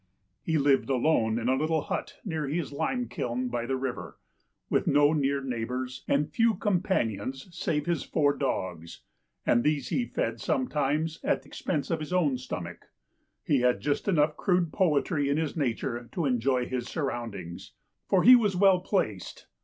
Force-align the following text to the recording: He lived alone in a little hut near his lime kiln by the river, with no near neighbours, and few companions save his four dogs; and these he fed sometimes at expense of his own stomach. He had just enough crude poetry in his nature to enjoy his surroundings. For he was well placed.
He 0.41 0.57
lived 0.57 0.89
alone 0.89 1.37
in 1.37 1.47
a 1.47 1.53
little 1.53 1.81
hut 1.83 2.15
near 2.25 2.47
his 2.47 2.73
lime 2.73 3.07
kiln 3.07 3.49
by 3.49 3.67
the 3.67 3.75
river, 3.75 4.17
with 4.67 4.87
no 4.87 5.13
near 5.13 5.41
neighbours, 5.41 6.03
and 6.07 6.27
few 6.33 6.55
companions 6.55 7.47
save 7.55 7.85
his 7.85 8.01
four 8.03 8.35
dogs; 8.35 9.03
and 9.45 9.63
these 9.63 9.89
he 9.89 10.05
fed 10.07 10.41
sometimes 10.41 11.19
at 11.23 11.45
expense 11.45 11.91
of 11.91 11.99
his 11.99 12.11
own 12.13 12.39
stomach. 12.39 12.87
He 13.43 13.59
had 13.59 13.79
just 13.79 14.07
enough 14.07 14.35
crude 14.35 14.73
poetry 14.73 15.29
in 15.29 15.37
his 15.37 15.55
nature 15.55 16.09
to 16.13 16.25
enjoy 16.25 16.65
his 16.65 16.87
surroundings. 16.89 17.73
For 18.09 18.23
he 18.23 18.35
was 18.35 18.55
well 18.55 18.79
placed. 18.79 19.45